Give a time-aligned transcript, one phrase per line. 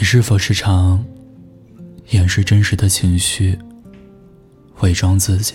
[0.00, 1.04] 你是否时常
[2.08, 3.58] 掩饰真实的情绪，
[4.80, 5.52] 伪装自己？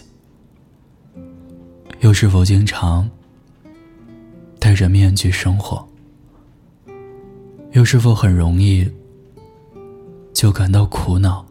[2.02, 3.10] 又是否经常
[4.60, 5.84] 戴着面具生活？
[7.72, 8.88] 又是否很容易
[10.32, 11.44] 就感到苦恼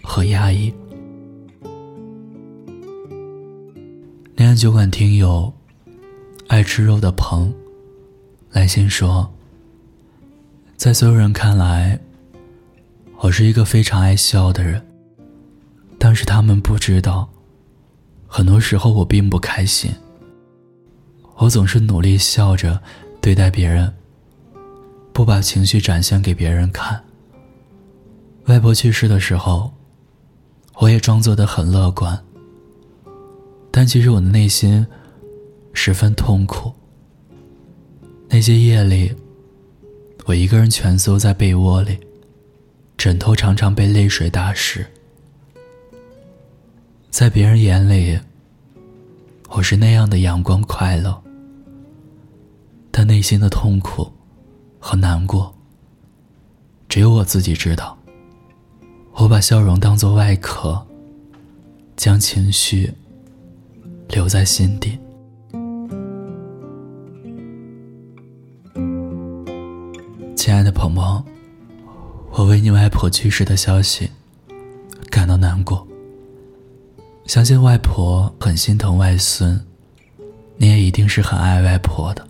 [0.00, 0.72] 和压抑？
[4.36, 5.52] 恋爱酒馆听友
[6.46, 7.52] 爱吃肉的鹏
[8.52, 9.28] 来信说。
[10.76, 11.98] 在所有人看来，
[13.18, 14.84] 我是一个非常爱笑的人。
[15.98, 17.28] 但是他们不知道，
[18.26, 19.90] 很多时候我并不开心。
[21.36, 22.80] 我总是努力笑着
[23.20, 23.92] 对待别人，
[25.12, 27.02] 不把情绪展现给别人看。
[28.46, 29.72] 外婆去世的时候，
[30.74, 32.18] 我也装作的很乐观。
[33.70, 34.86] 但其实我的内心
[35.72, 36.72] 十分痛苦。
[38.28, 39.14] 那些夜里。
[40.28, 41.96] 我一个人蜷缩在被窝里，
[43.06, 44.84] 枕头常常被泪水打湿。
[47.08, 48.18] 在别人眼里，
[49.48, 51.22] 我是那样的阳光快乐，
[52.90, 54.10] 但内心的痛苦
[54.80, 55.54] 和难过，
[56.88, 57.96] 只有我自己知道。
[59.12, 60.84] 我把笑容当作外壳，
[61.96, 62.92] 将情绪
[64.08, 64.98] 留在心底。
[70.34, 71.24] 亲爱的鹏鹏，
[72.38, 74.10] 我为你外婆去世的消息
[75.08, 75.88] 感到难过。
[77.24, 79.58] 相信外婆很心疼外孙，
[80.58, 82.28] 你也一定是很爱外婆的。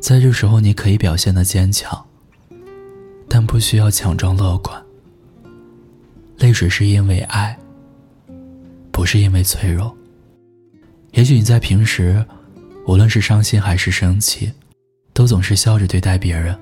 [0.00, 1.98] 在这时候，你可以表现的坚强，
[3.26, 4.78] 但不需要强装乐观。
[6.36, 7.58] 泪水是因为爱，
[8.92, 9.96] 不是因为脆弱。
[11.12, 12.22] 也许你在平时，
[12.86, 14.52] 无论是伤心还是生气，
[15.14, 16.54] 都总是笑着对待别人。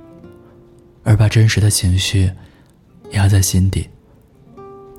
[1.03, 2.31] 而把真实的情绪
[3.13, 3.89] 压在心底，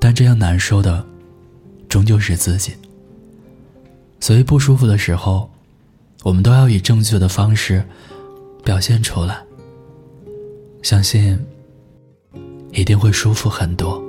[0.00, 1.06] 但这样难受的，
[1.88, 2.72] 终究是自己。
[4.18, 5.50] 所以不舒服的时候，
[6.22, 7.84] 我们都要以正确的方式
[8.64, 9.42] 表现出来。
[10.82, 11.38] 相信
[12.72, 14.02] 一定会舒服很多。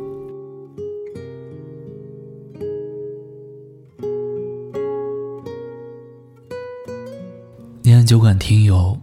[7.84, 8.98] 念酒馆听友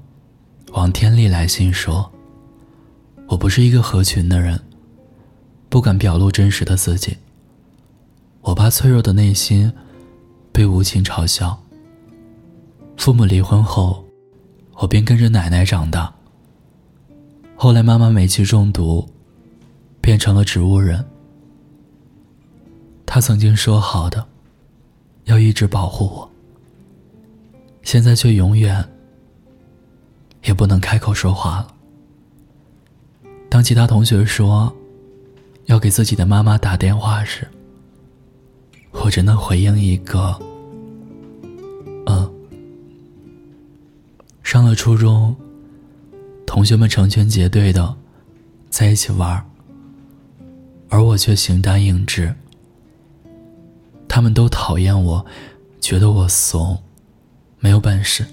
[0.72, 2.10] 王天丽来信说。
[3.28, 4.58] 我不是一个合群的人，
[5.68, 7.16] 不敢表露真实的自己。
[8.40, 9.70] 我怕脆弱的内心
[10.50, 11.62] 被无情嘲笑。
[12.96, 14.02] 父母离婚后，
[14.76, 16.12] 我便跟着奶奶长大。
[17.54, 19.06] 后来妈妈煤气中毒，
[20.00, 21.04] 变成了植物人。
[23.04, 24.26] 她曾经说好的，
[25.24, 26.30] 要一直保护我，
[27.82, 28.82] 现在却永远
[30.44, 31.74] 也不能开口说话了。
[33.50, 34.72] 当其他同学说
[35.64, 37.46] 要给自己的妈妈打电话时，
[38.92, 40.38] 我只能回应一个
[42.06, 42.30] “嗯”。
[44.44, 45.34] 上了初中，
[46.46, 47.94] 同学们成群结队的
[48.70, 49.44] 在一起玩，
[50.88, 52.34] 而我却形单影只。
[54.06, 55.24] 他们都讨厌我，
[55.80, 56.76] 觉得我怂，
[57.60, 58.24] 没有本事。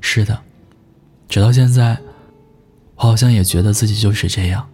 [0.00, 0.38] 是的，
[1.28, 1.98] 直到现在。
[2.98, 4.68] 我好像也觉得自己就是这样。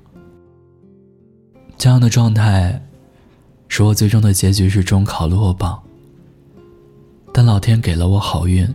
[1.76, 2.82] 这样的状态，
[3.68, 5.78] 使我最终的结局是中考落榜。
[7.32, 8.66] 但老天给了我好运，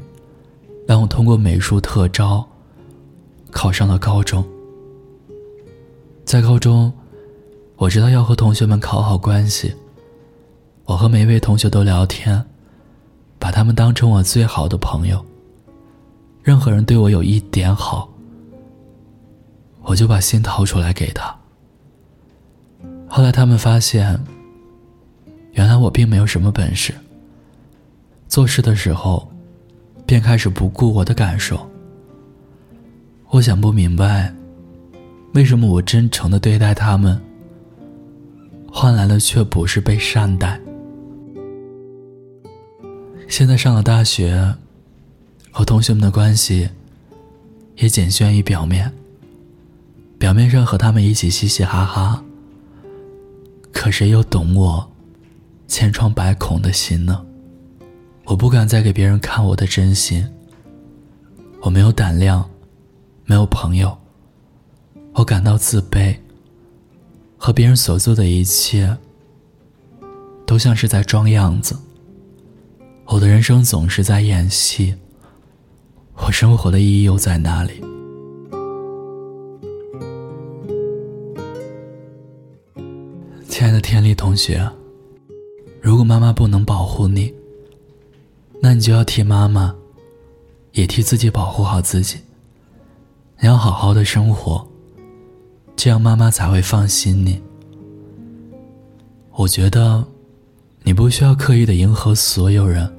[0.85, 2.47] 让我通过美术特招，
[3.49, 4.45] 考上了高中。
[6.25, 6.93] 在高中，
[7.75, 9.73] 我知道要和同学们考好关系。
[10.85, 12.45] 我和每一位同学都聊天，
[13.39, 15.25] 把他们当成我最好的朋友。
[16.43, 18.07] 任何人对我有一点好。
[19.89, 21.35] 我就把心掏出来给他。
[23.07, 24.23] 后来他们发现，
[25.53, 26.94] 原来我并没有什么本事。
[28.27, 29.27] 做事的时候，
[30.05, 31.67] 便开始不顾我的感受。
[33.30, 34.31] 我想不明白，
[35.33, 37.19] 为什么我真诚的对待他们，
[38.71, 40.59] 换来的却不是被善待。
[43.27, 44.53] 现在上了大学，
[45.50, 46.69] 和同学们的关系
[47.77, 48.94] 也仅限于表面。
[50.19, 52.21] 表面上和他们一起嘻嘻哈哈，
[53.71, 54.92] 可谁又懂我
[55.66, 57.25] 千疮百孔的心呢？
[58.25, 60.27] 我不敢再给别人看我的真心。
[61.62, 62.48] 我没有胆量，
[63.24, 63.98] 没有朋友，
[65.13, 66.13] 我感到自卑。
[67.38, 68.98] 和别人所做的一切，
[70.45, 71.80] 都像是在装样子。
[73.06, 74.94] 我的人生总是在演戏，
[76.15, 77.81] 我生活的意义又在哪里？
[83.50, 84.72] 亲爱的天丽同学，
[85.81, 87.34] 如果妈妈不能保护你，
[88.62, 89.75] 那你就要替妈妈，
[90.74, 92.19] 也替自己保护好自己。
[93.40, 94.66] 你要好好的生活，
[95.75, 97.42] 这样妈妈才会放心你。
[99.31, 100.06] 我觉得，
[100.84, 102.90] 你不需要刻意的迎合所有人，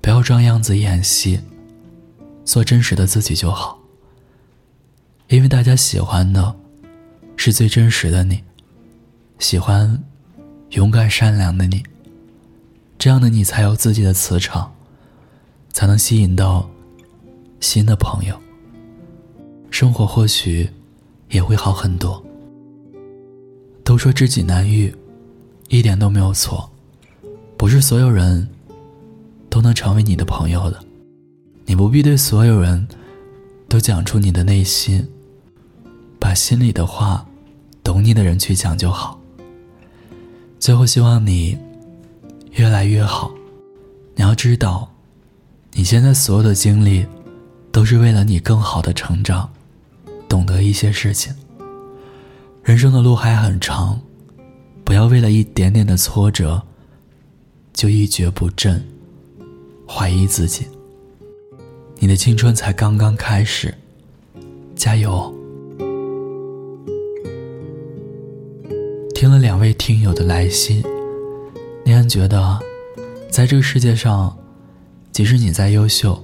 [0.00, 1.40] 不要装样子演戏，
[2.44, 3.78] 做真实的自己就好。
[5.26, 6.54] 因为大家喜欢的，
[7.36, 8.42] 是最真实的你，
[9.38, 10.02] 喜欢
[10.70, 11.82] 勇敢善良的你。
[12.98, 14.72] 这样的你才有自己的磁场，
[15.72, 16.68] 才能吸引到
[17.60, 18.40] 新的朋友。
[19.70, 20.70] 生活或许
[21.30, 22.24] 也会好很多。
[23.82, 24.94] 都说知己难遇，
[25.68, 26.70] 一点都没有错。
[27.56, 28.48] 不是所有人
[29.50, 30.80] 都能成为你的朋友的，
[31.66, 32.86] 你不必对所有人
[33.68, 35.06] 都讲出你的内心。
[36.18, 37.26] 把心里的话，
[37.82, 39.20] 懂你的人去讲就好。
[40.64, 41.58] 最后，希望你
[42.52, 43.30] 越来越好。
[44.14, 44.90] 你要知道，
[45.74, 47.04] 你现在所有的经历，
[47.70, 49.52] 都是为了你更好的成长，
[50.26, 51.34] 懂得一些事情。
[52.62, 54.00] 人生的路还很长，
[54.84, 56.62] 不要为了一点点的挫折，
[57.74, 58.82] 就一蹶不振，
[59.86, 60.66] 怀疑自己。
[61.98, 63.74] 你的青春才刚刚开始，
[64.74, 65.30] 加油！
[69.24, 70.84] 听了两位听友的来信，
[71.82, 72.60] 念安觉得，
[73.30, 74.36] 在这个世界上，
[75.12, 76.22] 即使你再优秀，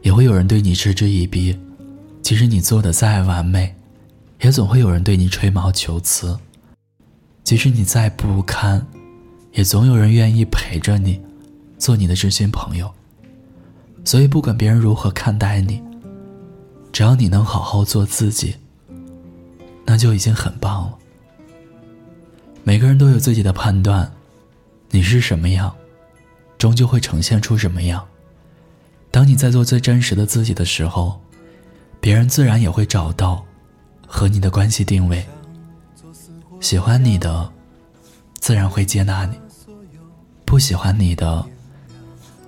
[0.00, 1.54] 也会有人对你嗤之以鼻；
[2.22, 3.76] 即使你做的再完美，
[4.40, 6.34] 也总会有人对你吹毛求疵；
[7.44, 8.86] 即使你再不堪，
[9.52, 11.20] 也总有人愿意陪着你，
[11.76, 12.90] 做你的知心朋友。
[14.06, 15.82] 所以，不管别人如何看待你，
[16.90, 18.54] 只要你能好好做自己，
[19.84, 20.98] 那就已经很棒了。
[22.64, 24.10] 每个人都有自己的判断，
[24.90, 25.74] 你是什么样，
[26.58, 28.06] 终究会呈现出什么样。
[29.10, 31.20] 当你在做最真实的自己的时候，
[32.00, 33.44] 别人自然也会找到
[34.06, 35.26] 和你的关系定位。
[36.60, 37.50] 喜欢你的，
[38.38, 39.34] 自然会接纳你；
[40.44, 41.44] 不喜欢你的，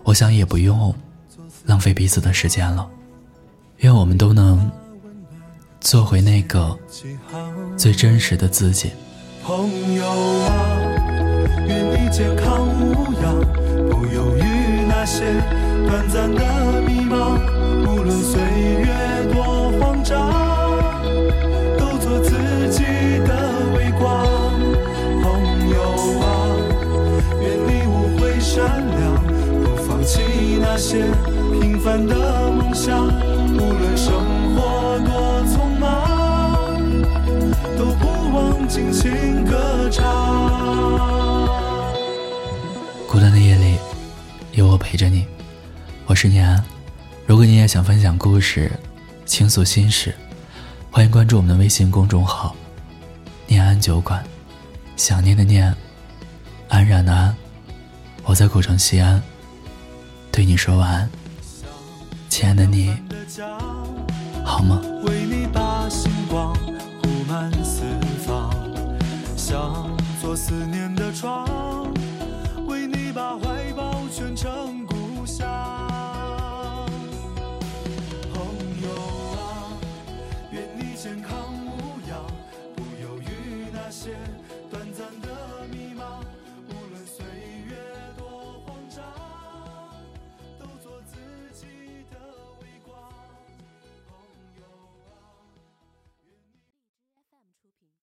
[0.04, 0.94] 我想也不用
[1.64, 2.88] 浪费彼此的时间了。
[3.78, 4.70] 愿我们都能
[5.80, 6.78] 做回那个
[7.76, 8.92] 最真实的自己。
[9.46, 10.80] 朋友啊，
[11.66, 13.38] 愿你健康无恙，
[13.90, 14.40] 不犹豫
[14.88, 15.22] 那些
[15.86, 17.38] 短暂的迷茫。
[17.86, 18.88] 无论岁月
[19.34, 20.32] 多慌张，
[21.76, 22.30] 都做自
[22.70, 22.84] 己
[23.26, 23.30] 的
[23.76, 24.24] 微光。
[25.22, 25.76] 朋友
[26.22, 26.24] 啊，
[27.42, 28.64] 愿你无悔善
[28.98, 29.02] 良，
[29.62, 30.22] 不放弃
[30.58, 31.04] 那些
[31.52, 32.16] 平凡的
[32.50, 33.06] 梦想。
[33.58, 34.10] 无论生
[34.56, 35.73] 活多匆忙，
[38.64, 39.12] 不忘尽情。
[43.06, 43.76] 孤单的夜里，
[44.52, 45.26] 有我陪着你。
[46.06, 46.64] 我是念安。
[47.26, 48.72] 如果你也想分享故事、
[49.26, 50.14] 倾诉心事，
[50.90, 52.56] 欢迎关注我们的微信公众号
[53.46, 54.24] “念安酒馆”。
[54.96, 55.74] 想念的念，
[56.68, 57.36] 安然的安。
[58.24, 59.22] 我在古城西安，
[60.32, 61.10] 对你说晚安，
[62.30, 62.96] 亲爱的你，
[64.42, 64.80] 好吗？
[65.04, 66.56] 为你把星光
[70.36, 71.92] 思念的窗，
[72.66, 75.46] 为你把怀抱圈成故乡。
[78.32, 78.42] 朋
[78.82, 78.88] 友
[79.38, 79.78] 啊，
[80.50, 82.26] 愿你健康无恙，
[82.74, 84.16] 不忧于那些
[84.70, 85.23] 短暂的。